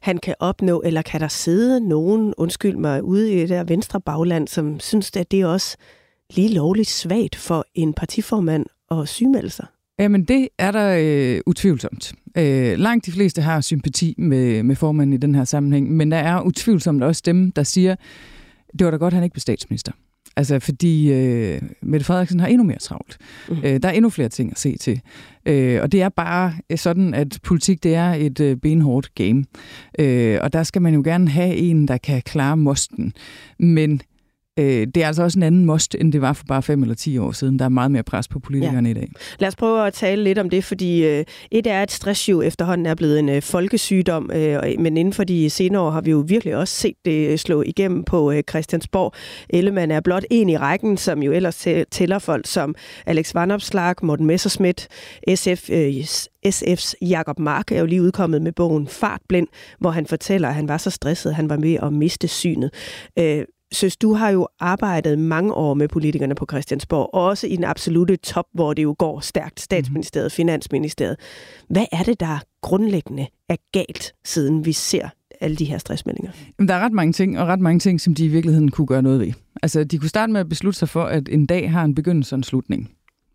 [0.00, 4.00] han kan opnå, eller kan der sidde nogen, undskyld mig, ude i det der venstre
[4.00, 5.76] bagland, som synes, at det er også
[6.34, 9.66] lige lovligt svagt for en partiformand at sygemelde sig?
[9.98, 12.12] Jamen, det er der øh, utvivlsomt.
[12.38, 16.16] Øh, langt de fleste har sympati med, med formanden i den her sammenhæng, men der
[16.16, 17.96] er utvivlsomt også dem, der siger,
[18.78, 19.92] det var da godt, at han ikke blev statsminister.
[20.36, 23.18] Altså, fordi øh, Mette Frederiksen har endnu mere travlt.
[23.48, 23.56] Mm.
[23.64, 25.00] Øh, der er endnu flere ting at se til.
[25.46, 29.44] Øh, og det er bare sådan, at politik, det er et øh, benhårdt game.
[29.98, 33.12] Øh, og der skal man jo gerne have en, der kan klare mosten.
[33.58, 34.00] Men
[34.58, 36.94] øh, det er altså også en anden most, end det var for bare fem eller
[36.94, 37.58] ti år siden.
[37.58, 38.90] Der er meget mere pres på politikerne ja.
[38.90, 39.08] i dag.
[39.38, 42.42] Lad os prøve at tale lidt om det, fordi øh, et er, at stress jo
[42.42, 46.10] efterhånden er blevet en øh, folkesygdom, øh, men inden for de senere år har vi
[46.10, 49.14] jo virkelig også set det slå igennem på øh, Christiansborg.
[49.50, 52.74] Ellemann er blot en i rækken, som jo ellers tæller folk som
[53.06, 54.88] Alex Vanopslag, Morten Messerschmidt,
[55.34, 56.04] SF, øh,
[56.46, 59.46] SF's Jakob Mark er jo lige udkommet med bogen Fartblind,
[59.78, 62.70] hvor han fortæller, at han var så stresset, at han var med at miste synet.
[63.18, 67.64] Øh, Søs, du har jo arbejdet mange år med politikerne på Christiansborg, også i den
[67.64, 70.36] absolute top, hvor det jo går stærkt, statsministeriet, mhm.
[70.36, 71.16] finansministeriet.
[71.68, 75.08] Hvad er det, der grundlæggende er galt, siden vi ser
[75.40, 76.30] alle de her stressmeldinger?
[76.58, 78.86] Jamen, der er ret mange ting, og ret mange ting, som de i virkeligheden kunne
[78.86, 79.32] gøre noget ved.
[79.62, 82.34] Altså, de kunne starte med at beslutte sig for, at en dag har en begyndelse
[82.34, 82.90] og en slutning.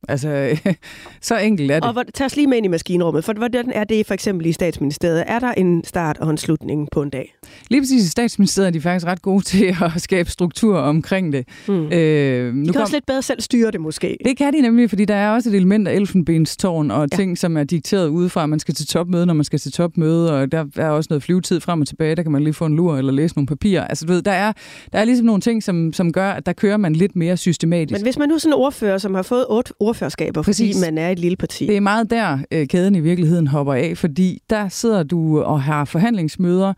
[0.08, 0.58] Altså,
[1.22, 1.98] så enkelt er det.
[1.98, 4.52] Og tag os lige med ind i maskinrummet, for hvordan er det for eksempel i
[4.52, 5.24] statsministeriet?
[5.28, 7.36] Er der en start og en slutning på en dag?
[7.70, 11.48] Lige præcis i statsministeriet er de faktisk ret gode til at skabe struktur omkring det.
[11.66, 11.92] Hmm.
[11.92, 12.82] Øh, nu de kan kom...
[12.82, 14.18] også lidt bedre selv styre det måske.
[14.26, 17.18] Det kan de nemlig, fordi der er også et element af elfenbenstårn og ja.
[17.18, 18.46] ting, som er dikteret udefra.
[18.46, 21.60] Man skal til topmøde, når man skal til topmøde, og der er også noget flyvetid
[21.60, 22.16] frem og tilbage.
[22.16, 23.88] Der kan man lige få en lur eller læse nogle papirer.
[23.88, 24.54] Altså, du ved, der er,
[24.94, 28.00] der er ligesom nogle ting, som, som gør, at der kører man lidt mere systematisk.
[28.00, 30.76] Men hvis man nu sådan en ordfører, som har fået otte ordførerskaber, Præcis.
[30.76, 31.68] fordi man er et lille parti.
[31.68, 35.62] Det er meget der, øh, kæden i virkeligheden hopper af, fordi der sidder du og
[35.62, 36.74] har forhandlingsmøder,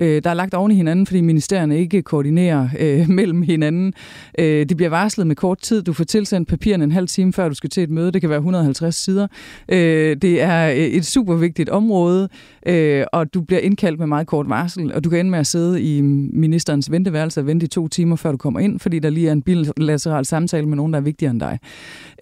[0.00, 3.92] øh, der er lagt oven i hinanden, fordi ministerierne ikke koordinerer øh, mellem hinanden.
[4.38, 5.82] Øh, det bliver varslet med kort tid.
[5.82, 8.12] Du får tilsendt papirerne en halv time, før du skal til et møde.
[8.12, 9.26] Det kan være 150 sider.
[9.68, 12.28] Øh, det er et super vigtigt område,
[12.66, 15.46] øh, og du bliver indkaldt med meget kort varsel, og du kan ende med at
[15.46, 19.10] sidde i ministerens venteværelse og vente i to timer, før du kommer ind, fordi der
[19.10, 21.58] lige er en bilateral samtale med nogen, der er vigtigere end dig.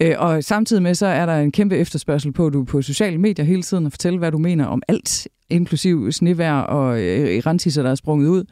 [0.00, 3.18] Øh, og samtidig med, så er der en kæmpe efterspørgsel på, at du på sociale
[3.18, 7.82] medier hele tiden og fortælle, hvad du mener om alt, inklusiv snevær og øh, rentisser,
[7.82, 8.44] der er sprunget ud.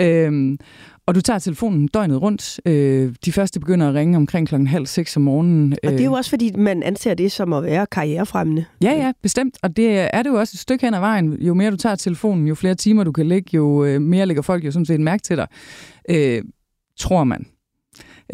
[0.00, 0.58] Øh,
[1.06, 2.60] og du tager telefonen døgnet rundt.
[2.66, 5.76] Øh, de første begynder at ringe omkring klokken halv seks om morgenen.
[5.84, 8.64] Og det er jo også, fordi man anser det som at være karrierefremmende.
[8.82, 9.58] Ja, ja, bestemt.
[9.62, 11.32] Og det er det jo også et stykke hen ad vejen.
[11.32, 14.42] Jo mere du tager telefonen, jo flere timer du kan lægge, jo øh, mere lægger
[14.42, 15.46] folk jo sådan set mærke til dig.
[16.10, 16.42] Øh,
[16.98, 17.46] tror man.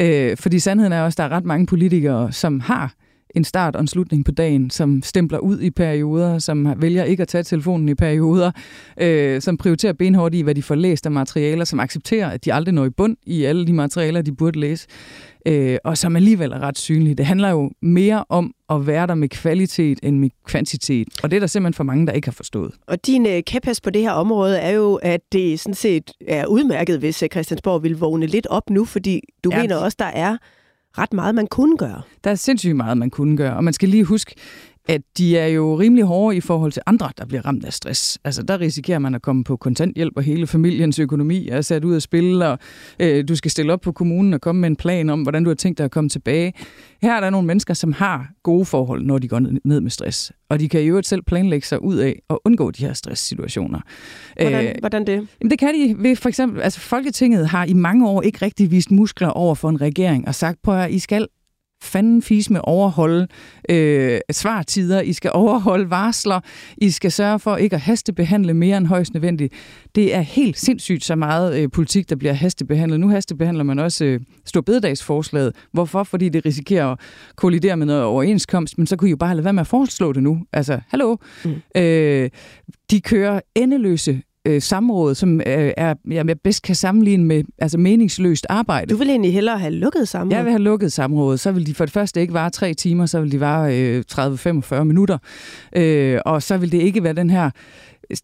[0.01, 2.93] Øh, fordi sandheden er også, at der er ret mange politikere, som har
[3.35, 7.21] en start og en slutning på dagen, som stempler ud i perioder, som vælger ikke
[7.21, 8.51] at tage telefonen i perioder,
[9.01, 12.53] øh, som prioriterer benhårdt i, hvad de får læst af materialer, som accepterer, at de
[12.53, 14.87] aldrig når i bund i alle de materialer, de burde læse,
[15.45, 17.15] øh, og som alligevel er ret synlige.
[17.15, 21.35] Det handler jo mere om at være der med kvalitet end med kvantitet, og det
[21.35, 22.73] er der simpelthen for mange, der ikke har forstået.
[22.87, 26.45] Og din øh, kæphest på det her område er jo, at det sådan set er
[26.45, 29.61] udmærket, hvis øh, Christiansborg vil vågne lidt op nu, fordi du ja.
[29.61, 30.37] mener også, der er
[30.97, 32.01] ret meget, man kunne gøre.
[32.23, 34.35] Der er sindssygt meget, man kunne gøre, og man skal lige huske,
[34.87, 38.19] at de er jo rimelig hårde i forhold til andre, der bliver ramt af stress.
[38.23, 41.95] Altså, der risikerer man at komme på kontanthjælp, og hele familiens økonomi er sat ud
[41.95, 42.59] af spil, og
[42.99, 45.49] øh, du skal stille op på kommunen og komme med en plan om, hvordan du
[45.49, 46.53] har tænkt dig at komme tilbage.
[47.01, 50.31] Her er der nogle mennesker, som har gode forhold, når de går ned med stress.
[50.49, 53.79] Og de kan jo selv planlægge sig ud af at undgå de her stresssituationer.
[54.39, 55.27] Hvordan, øh, hvordan det?
[55.51, 58.91] Det kan de ved for eksempel, altså Folketinget har i mange år ikke rigtig vist
[58.91, 61.27] muskler over for en regering og sagt, prøv at I skal
[61.81, 63.27] fanden fis med overholde
[63.69, 66.39] øh, svartider, I skal overholde varsler,
[66.77, 69.53] I skal sørge for ikke at hastebehandle mere end højst nødvendigt.
[69.95, 72.99] Det er helt sindssygt så meget øh, politik, der bliver hastebehandlet.
[72.99, 75.55] Nu hastebehandler man også øh, storbededagsforslaget.
[75.71, 76.03] Hvorfor?
[76.03, 76.99] Fordi det risikerer at
[77.35, 80.13] kollidere med noget overenskomst, men så kunne I jo bare lade være med at foreslå
[80.13, 80.45] det nu.
[80.53, 81.15] Altså, hallo?
[81.45, 81.81] Mm.
[81.81, 82.29] Øh,
[82.91, 88.45] de kører endeløse øh, samråd, som øh, er, jeg bedst kan sammenligne med altså meningsløst
[88.49, 88.93] arbejde.
[88.93, 90.33] Du vil egentlig hellere have lukket samråd?
[90.35, 91.37] Jeg vil have lukket samråd.
[91.37, 94.03] Så vil de for det første ikke vare tre timer, så vil de vare øh,
[94.11, 95.17] 30-45 minutter.
[95.75, 97.49] Øh, og så vil det ikke være den her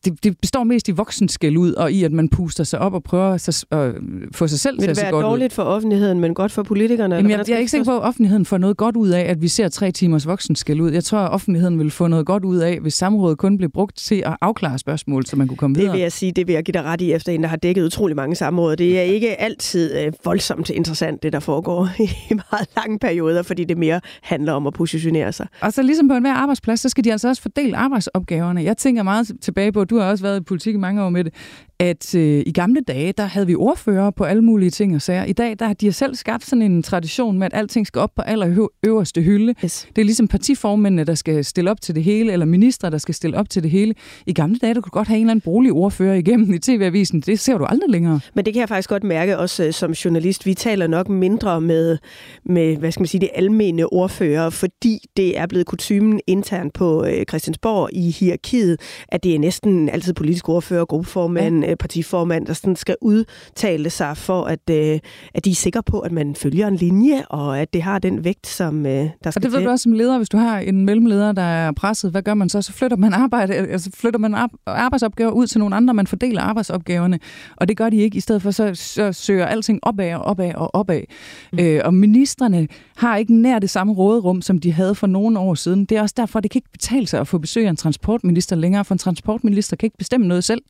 [0.06, 3.04] det, det består mest i voksenskæld ud, og i at man puster sig op og
[3.04, 3.95] prøver at, at
[4.32, 7.15] få sig selv til at se godt dårligt for offentligheden, men godt for politikerne?
[7.15, 9.41] Jamen, jeg, jeg er ikke sikker på, at offentligheden får noget godt ud af, at
[9.41, 10.91] vi ser tre timers voksenskæld ud.
[10.91, 13.97] Jeg tror, at offentligheden vil få noget godt ud af, hvis samrådet kun blev brugt
[13.97, 15.91] til at afklare spørgsmål, så man kunne komme videre.
[15.91, 17.58] Det vil jeg sige, det vil jeg give dig ret i, efter en, der har
[17.58, 18.76] dækket utrolig mange samråd.
[18.76, 21.89] Det er ikke altid øh, voldsomt interessant, det der foregår
[22.30, 25.47] i meget lange perioder, fordi det mere handler om at positionere sig.
[25.62, 28.63] Og så ligesom på enhver arbejdsplads, så skal de altså også fordele arbejdsopgaverne.
[28.63, 31.24] Jeg tænker meget tilbage på, du har også været i politik i mange år med
[31.24, 31.34] det,
[31.80, 35.24] at øh, i gamle dage, der havde vi ordfører på alle mulige ting og sager.
[35.24, 38.12] I dag, der har de selv skabt sådan en tradition med, at alting skal op
[38.16, 39.54] på aller øverste hylde.
[39.63, 39.88] Yes.
[39.96, 43.16] Det er ligesom partiformændene, der skal stille op til det hele, eller ministre, der skal
[43.16, 43.94] stille op til det hele.
[44.26, 47.22] I gamle dage, der kunne godt have en eller anden boligordfører igennem i TV-avisen.
[47.22, 48.20] Det ser du aldrig længere.
[48.36, 50.46] Men det kan jeg faktisk godt mærke også øh, som journalist.
[50.46, 51.98] Vi taler nok mindre med,
[52.46, 57.06] med hvad skal man sige, det almene ordfører, fordi det er blevet kutumen internt på
[57.06, 61.66] øh, Christiansborg i hierarkiet, at det er næsten altid politisk ordfører, gruppeformand, ja.
[61.67, 64.99] Øh, partiformand, der sådan skal udtale sig for, at, øh,
[65.34, 68.23] at de er sikre på, at man følger en linje, og at det har den
[68.23, 70.60] vægt, som øh, der skal Og det ved du også som leder, hvis du har
[70.60, 72.62] en mellemleder, der er presset, hvad gør man så?
[72.62, 77.19] Så flytter man, arbejde, altså flytter man arbejdsopgaver ud til nogle andre, man fordeler arbejdsopgaverne,
[77.56, 78.17] og det gør de ikke.
[78.17, 81.01] I stedet for så, så søger alting opad og opad og opad.
[81.53, 81.60] Mm.
[81.60, 85.56] Øh, og ministerne har ikke nær det samme råderum, som de havde for nogle år
[85.56, 85.86] siden.
[85.86, 88.56] Det er også derfor, det kan ikke betale sig at få besøg af en transportminister
[88.56, 90.62] længere, for en transportminister kan ikke bestemme noget selv.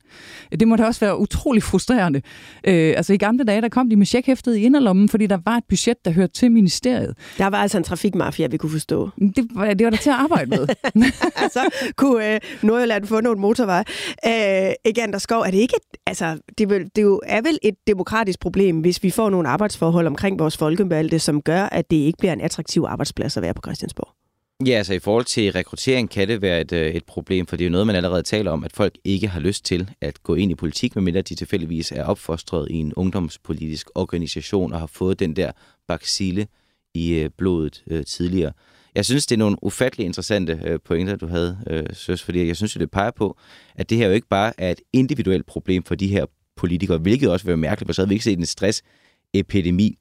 [0.60, 2.22] Det må da også være utrolig frustrerende.
[2.64, 5.56] Øh, altså i gamle dage, der kom de med checkhæftet i inderlommen, fordi der var
[5.56, 7.14] et budget, der hørte til ministeriet.
[7.38, 9.10] Der var altså en trafikmafia, vi kunne forstå.
[9.36, 10.68] Det var, det var der til at arbejde med.
[11.44, 11.60] altså
[11.96, 13.84] kunne øh, Nordjylland få nogle motorvej.
[14.26, 17.74] Øh, Egander Skov, er det ikke et, altså, det, vil, det jo er vel et
[17.86, 22.18] demokratisk problem, hvis vi får nogle arbejdsforhold omkring vores folkevalgte, som gør, at det ikke
[22.18, 24.17] bliver en attraktiv arbejdsplads at være på Christiansborg?
[24.66, 27.64] Ja, altså i forhold til rekruttering kan det være et, øh, et problem, for det
[27.64, 30.34] er jo noget, man allerede taler om, at folk ikke har lyst til at gå
[30.34, 35.18] ind i politik, medmindre de tilfældigvis er opfostret i en ungdomspolitisk organisation og har fået
[35.18, 35.52] den der
[35.88, 36.46] baksille
[36.94, 38.52] i øh, blodet øh, tidligere.
[38.94, 42.56] Jeg synes, det er nogle ufattelig interessante øh, pointer, du havde, øh, Søs, fordi jeg
[42.56, 43.38] synes, det peger på,
[43.74, 47.30] at det her jo ikke bare er et individuelt problem for de her politikere, hvilket
[47.30, 49.98] også vil være mærkeligt, for så havde vi ikke set en stressepidemi.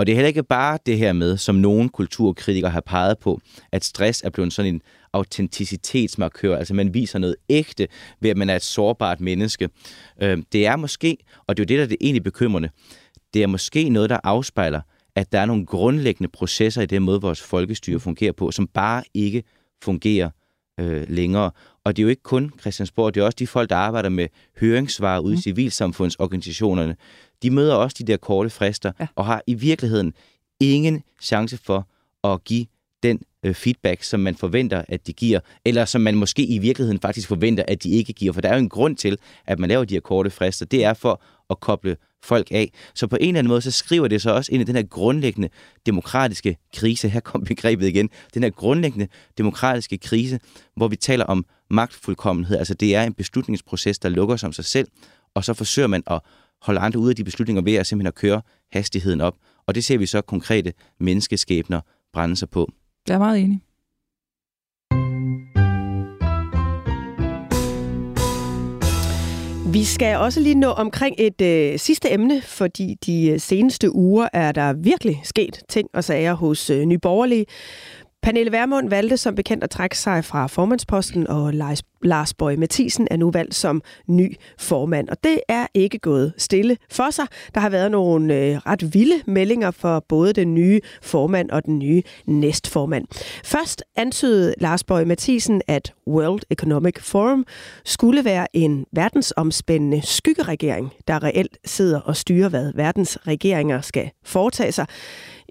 [0.00, 3.40] Og det er heller ikke bare det her med, som nogle kulturkritikere har peget på,
[3.72, 4.82] at stress er blevet sådan en
[5.12, 7.88] autenticitetsmarkør, altså man viser noget ægte
[8.20, 9.68] ved, at man er et sårbart menneske.
[10.22, 12.70] Øh, det er måske, og det er jo det, der er det egentlig bekymrende,
[13.34, 14.80] det er måske noget, der afspejler,
[15.14, 19.02] at der er nogle grundlæggende processer i den måde, vores folkestyre fungerer på, som bare
[19.14, 19.42] ikke
[19.82, 20.30] fungerer
[20.80, 21.50] øh, længere.
[21.84, 24.28] Og det er jo ikke kun Christiansborg, det er også de folk, der arbejder med
[24.60, 25.42] høringssvar ude i mm.
[25.42, 26.96] civilsamfundsorganisationerne.
[27.42, 29.06] De møder også de der korte frister, ja.
[29.14, 30.14] og har i virkeligheden
[30.60, 31.86] ingen chance for
[32.24, 32.66] at give
[33.02, 37.00] den øh, feedback, som man forventer, at de giver, eller som man måske i virkeligheden
[37.00, 38.32] faktisk forventer, at de ikke giver.
[38.32, 40.66] For der er jo en grund til, at man laver de her korte frister.
[40.66, 42.72] Det er for at koble folk af.
[42.94, 44.82] Så på en eller anden måde, så skriver det så også ind i den her
[44.82, 45.48] grundlæggende
[45.86, 47.08] demokratiske krise.
[47.08, 48.10] Her kom begrebet igen.
[48.34, 50.40] Den her grundlæggende demokratiske krise,
[50.76, 52.58] hvor vi taler om magtfuldkommenhed.
[52.58, 54.88] Altså det er en beslutningsproces, der lukker som sig selv,
[55.34, 56.20] og så forsøger man at
[56.62, 58.42] holde andre ude af de beslutninger ved at simpelthen at køre
[58.72, 59.34] hastigheden op.
[59.66, 61.80] Og det ser vi så konkrete menneskeskæbner
[62.12, 62.68] brænde sig på.
[63.08, 63.60] Jeg er meget enig.
[69.72, 74.28] Vi skal også lige nå omkring et øh, sidste emne, fordi de øh, seneste uger
[74.32, 77.46] er der virkelig sket ting og sager hos øh, Nyborgerlige.
[78.22, 81.54] Pernille Vermund valgte som bekendt at trække sig fra formandsposten, og
[82.02, 85.08] Lars Bøge Mathisen er nu valgt som ny formand.
[85.08, 87.26] Og det er ikke gået stille for sig.
[87.54, 91.78] Der har været nogle øh, ret vilde meldinger for både den nye formand og den
[91.78, 93.06] nye næstformand.
[93.44, 97.46] Først antydede Lars Bøge Mathisen, at World Economic Forum
[97.84, 104.72] skulle være en verdensomspændende skyggeregering, der reelt sidder og styrer, hvad verdens regeringer skal foretage
[104.72, 104.86] sig.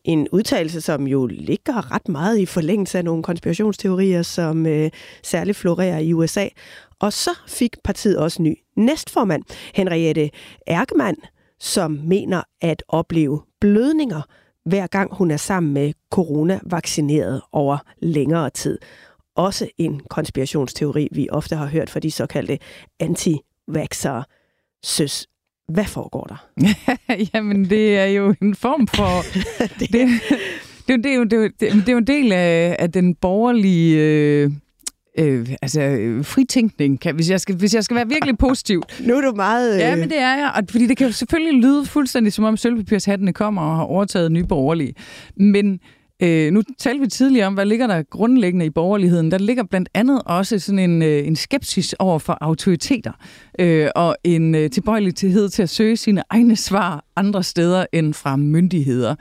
[0.10, 4.92] En udtalelse, som jo ligger ret meget i forlængelse af nogle konspirationsteorier, som øh,
[5.24, 6.48] særligt florerer i USA.
[7.00, 9.44] Og så fik partiet også ny næstformand,
[9.74, 10.30] Henriette
[10.68, 11.16] Erkemann,
[11.60, 14.22] som mener at opleve blødninger,
[14.66, 18.80] hver gang hun er sammen med coronavaccineret over længere tid.
[19.36, 22.60] Også en konspirationsteori, vi ofte har hørt fra de såkaldte
[23.00, 24.24] anti-vaxxere.
[24.84, 25.28] Søs,
[25.70, 26.48] hvad foregår der?
[27.34, 29.24] Jamen, det er jo en form for...
[29.80, 30.10] det, det,
[30.88, 33.16] det, det, er jo, det, er jo, det er jo en del af, af den
[33.16, 33.98] borgerlige...
[33.98, 34.52] Øh,
[35.20, 35.80] øh, altså
[36.24, 38.84] fritænkning, kan, hvis, jeg skal, hvis jeg skal være virkelig positiv.
[39.08, 39.74] nu er du meget...
[39.74, 39.80] Øh...
[39.80, 42.58] Ja, men det er jeg, og, fordi det kan jo selvfølgelig lyde fuldstændig som om
[42.58, 44.94] sølvpapirshattene kommer og har overtaget nye borgerlige.
[45.36, 45.80] Men
[46.24, 49.32] Øh, nu talte vi tidligere om, hvad ligger der grundlæggende i borgerligheden.
[49.32, 53.12] Der ligger blandt andet også sådan en, øh, en skepsis over for autoriteter,
[53.60, 58.36] øh, og en øh, tilbøjelighed til at søge sine egne svar andre steder end fra
[58.36, 59.16] myndigheder.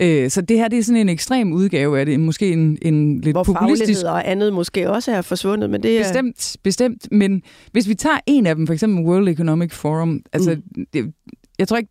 [0.00, 3.20] Øh, så det her det er sådan en ekstrem udgave af det, måske en, en
[3.20, 4.04] lidt Hvor populistisk...
[4.04, 6.02] og andet måske også er forsvundet, men det er...
[6.02, 10.56] Bestemt, bestemt, men hvis vi tager en af dem, for eksempel World Economic Forum, altså,
[10.76, 10.86] mm.
[10.92, 11.12] det,
[11.58, 11.90] jeg tror ikke,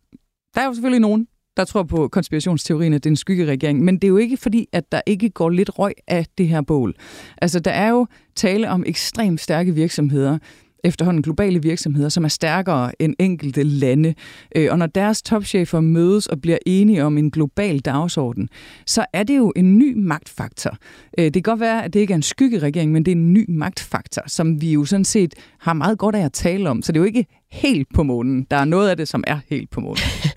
[0.54, 3.84] der er jo selvfølgelig nogen, der tror på konspirationsteorien, at det er en skyggeregering.
[3.84, 6.60] Men det er jo ikke fordi, at der ikke går lidt røg af det her
[6.60, 6.94] bål.
[7.42, 10.38] Altså, der er jo tale om ekstremt stærke virksomheder,
[10.84, 14.14] efterhånden globale virksomheder, som er stærkere end enkelte lande.
[14.56, 18.48] Øh, og når deres topchefer mødes og bliver enige om en global dagsorden,
[18.86, 20.76] så er det jo en ny magtfaktor.
[21.18, 23.32] Øh, det kan godt være, at det ikke er en skyggeregering, men det er en
[23.32, 26.82] ny magtfaktor, som vi jo sådan set har meget godt af at tale om.
[26.82, 28.46] Så det er jo ikke helt på månen.
[28.50, 29.98] Der er noget af det, som er helt på månen.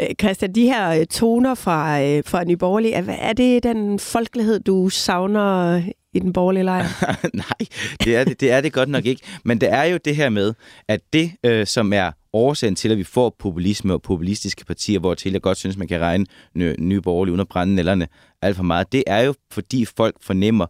[0.00, 5.82] Øh, Christian, de her toner fra, fra Nye Borgerlige, er det den folkelighed, du savner
[6.14, 6.84] i den borgerlige lejr?
[7.34, 7.68] Nej,
[8.04, 9.22] det er det, det er det godt nok ikke.
[9.44, 10.54] Men det er jo det her med,
[10.88, 15.14] at det, øh, som er årsagen til, at vi får populisme og populistiske partier, hvor
[15.14, 18.08] til jeg godt synes, man kan regne nye, nye borgerlige under brænde nellerne
[18.42, 20.66] alt for meget, det er jo, fordi folk fornemmer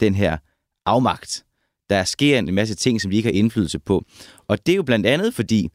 [0.00, 0.36] den her
[0.86, 1.44] afmagt.
[1.90, 4.04] Der sker en masse ting, som de ikke har indflydelse på.
[4.48, 5.68] Og det er jo blandt andet fordi,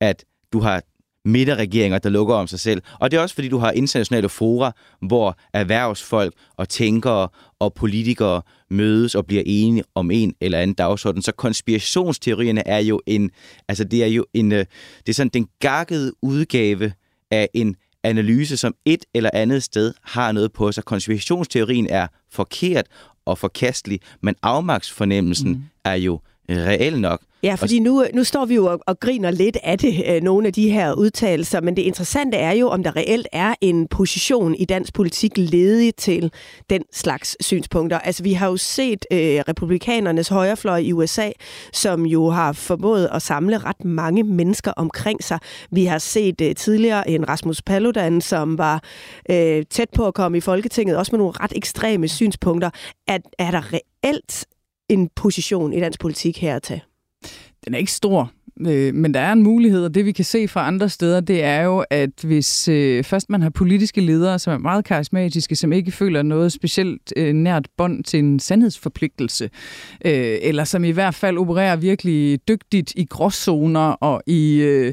[0.00, 0.82] at du har
[1.24, 2.82] midterregeringer, der lukker om sig selv.
[3.00, 8.42] Og det er også fordi, du har internationale fora, hvor erhvervsfolk og tænkere og politikere
[8.70, 11.22] mødes og bliver enige om en eller anden dagsorden.
[11.22, 13.30] Så konspirationsteorierne er jo en,
[13.68, 14.64] altså det er jo en, øh,
[14.98, 16.92] det er sådan den gakkede udgave
[17.30, 20.84] af en analyse, som et eller andet sted har noget på sig.
[20.84, 22.86] Konspirationsteorien er forkert
[23.24, 25.64] og forkastelig, men afmagtsfornemmelsen mm.
[25.84, 26.20] er jo
[26.56, 27.20] reel nok.
[27.42, 30.46] Ja, fordi nu, nu står vi jo og, og griner lidt af det, øh, nogle
[30.46, 34.54] af de her udtalelser, men det interessante er jo, om der reelt er en position
[34.54, 36.32] i dansk politik ledig til
[36.70, 37.98] den slags synspunkter.
[37.98, 41.30] Altså, vi har jo set øh, republikanernes højrefløj i USA,
[41.72, 45.38] som jo har formået at samle ret mange mennesker omkring sig.
[45.70, 48.82] Vi har set øh, tidligere en Rasmus Paludan, som var
[49.30, 52.70] øh, tæt på at komme i Folketinget, også med nogle ret ekstreme synspunkter.
[53.08, 54.46] Er, er der reelt
[54.92, 56.82] en position i dansk politik her at tage?
[57.64, 60.48] Den er ikke stor, øh, men der er en mulighed, og det vi kan se
[60.48, 64.52] fra andre steder, det er jo, at hvis øh, først man har politiske ledere, som
[64.52, 69.44] er meget karismatiske, som ikke føler noget specielt øh, nært bånd til en sandhedsforpligtelse,
[70.04, 74.92] øh, eller som i hvert fald opererer virkelig dygtigt i gråzoner og i, øh,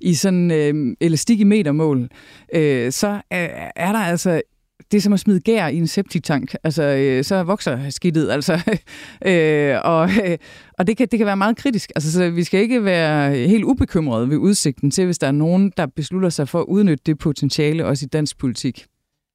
[0.00, 2.08] i sådan øh, elastik i metermål,
[2.54, 4.42] øh, så er, er der altså
[4.90, 6.54] det er som at smide gær i en septiktank.
[6.64, 8.30] Altså, øh, så vokser skidtet.
[8.30, 8.52] Altså,
[9.26, 10.38] øh, og øh,
[10.78, 11.90] og det, kan, det kan være meget kritisk.
[11.96, 15.72] Altså, så vi skal ikke være helt ubekymrede ved udsigten til, hvis der er nogen,
[15.76, 18.86] der beslutter sig for at udnytte det potentiale også i dansk politik.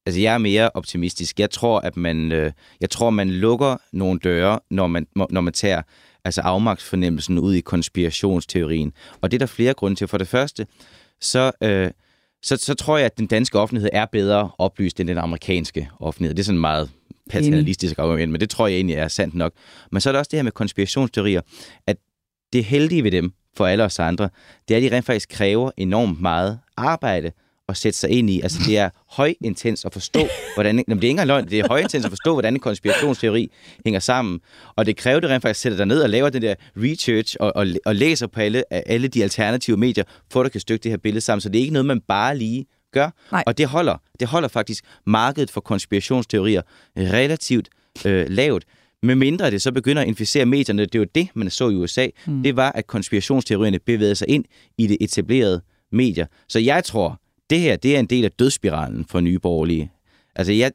[0.05, 1.39] Altså, jeg er mere optimistisk.
[1.39, 5.53] Jeg tror, at man, øh, jeg tror, man lukker nogle døre, når man, når man
[5.53, 5.81] tager
[6.25, 8.93] altså afmagtsfornemmelsen ud i konspirationsteorien.
[9.21, 10.07] Og det er der flere grunde til.
[10.07, 10.67] For det første,
[11.21, 11.51] så...
[11.63, 11.91] Øh,
[12.45, 16.35] så, så tror jeg, at den danske offentlighed er bedre oplyst end den amerikanske offentlighed.
[16.35, 16.89] Det er sådan meget
[17.29, 19.53] paternalistisk argument, men det tror jeg egentlig er sandt nok.
[19.91, 21.41] Men så er der også det her med konspirationsteorier,
[21.87, 21.97] at
[22.53, 24.29] det heldige ved dem, for alle os andre,
[24.67, 27.31] det er, at de rent faktisk kræver enormt meget arbejde
[27.69, 28.41] at sætte sig ind i.
[28.41, 30.19] Altså, det er højintens at forstå,
[30.55, 30.75] hvordan...
[30.75, 31.49] Jamen, det er ikke engang løgn.
[31.49, 33.51] Det er højintens at forstå, hvordan en konspirationsteori
[33.85, 34.39] hænger sammen.
[34.75, 37.35] Og det kræver, at du rent faktisk sætter dig ned og laver den der research
[37.39, 40.83] og, og, og læser på alle, alle de alternative medier, for at du kan stykke
[40.83, 41.41] det her billede sammen.
[41.41, 43.09] Så det er ikke noget, man bare lige gør.
[43.31, 43.43] Nej.
[43.47, 43.97] Og det holder.
[44.19, 46.61] Det holder faktisk markedet for konspirationsteorier
[46.97, 47.69] relativt
[48.05, 48.65] øh, lavt.
[49.03, 51.75] Med mindre det så begynder at inficere medierne, det er jo det, man så i
[51.75, 52.43] USA, mm.
[52.43, 54.45] det var, at konspirationsteorierne bevægede sig ind
[54.77, 56.25] i det etablerede medier.
[56.49, 59.91] Så jeg tror, det her, det er en del af dødsspiralen for nye borgerlige.
[60.35, 60.71] Altså, jeg,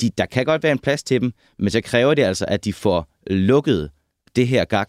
[0.00, 2.64] de, der kan godt være en plads til dem, men så kræver det altså, at
[2.64, 3.90] de får lukket
[4.36, 4.86] det her gag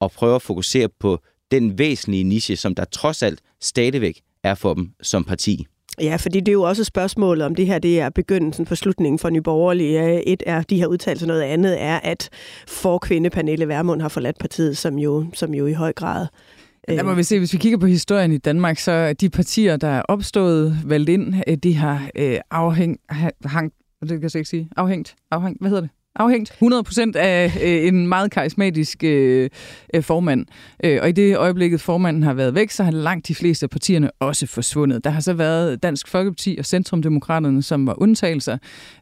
[0.00, 1.18] og prøver at fokusere på
[1.50, 5.66] den væsentlige niche, som der trods alt stadigvæk er for dem som parti.
[6.00, 9.18] Ja, fordi det er jo også spørgsmålet, om det her det er begyndelsen for slutningen
[9.18, 10.28] for Nyborgerlige.
[10.28, 12.28] Et er de her udtalelser, noget andet er, at
[12.68, 16.26] forkvinde Pernille Vermund har forladt partiet, som jo, som jo i høj grad
[16.88, 19.88] der må vi se, hvis vi kigger på historien i Danmark, så de partier, der
[19.88, 22.98] er opstået, valgt ind, øh, de har øh, afhæng,
[23.44, 25.90] hang, det kan jeg ikke sige, afhængt, afhængt, hvad hedder det?
[26.16, 29.50] Afhængt 100% af øh, en meget karismatisk øh,
[29.94, 30.46] øh, formand.
[30.84, 33.70] Øh, og i det øjeblikket, formanden har været væk, så har langt de fleste af
[33.70, 35.04] partierne også forsvundet.
[35.04, 38.58] Der har så været Dansk Folkeparti og Centrumdemokraterne, som var undtagelser.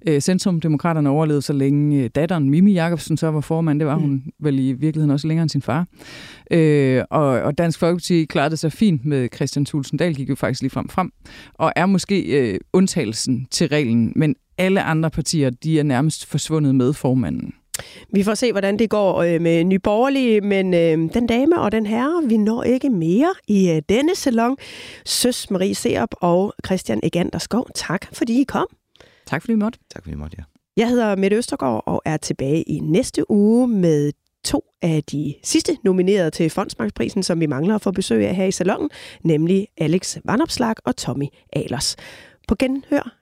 [0.08, 3.78] Øh, Centrumdemokraterne overlevede så længe øh, datteren Mimi Jakobsen så var formand.
[3.80, 4.32] Det var hun mm.
[4.40, 5.86] vel i virkeligheden også længere end sin far.
[6.50, 10.70] Øh, og, og Dansk Folkeparti klarede sig fint med Christian Tulsendal, gik jo faktisk lige
[10.70, 11.10] frem frem,
[11.54, 14.12] og er måske øh, undtagelsen til reglen.
[14.16, 17.54] Men Alle andre partier, de er nærmest forsvundet med formanden.
[18.12, 21.72] Vi får se, hvordan det går øh, med Nye Borgerlige, men øh, den dame og
[21.72, 24.56] den herre, vi når ikke mere i øh, denne salon.
[25.04, 28.66] Søs Marie Serup og Christian Egander Skov, tak fordi I kom.
[29.26, 29.78] Tak fordi I måtte.
[29.94, 30.44] Tak fordi I måtte, ja.
[30.76, 34.12] Jeg hedder Mette Østergaard og er tilbage i næste uge med
[34.44, 38.44] to af de sidste nominerede til Fondsmarksprisen, som vi mangler at få besøg af her
[38.44, 38.90] i salongen,
[39.24, 41.96] nemlig Alex Vandopslag og Tommy Alers.
[42.48, 43.21] På genhør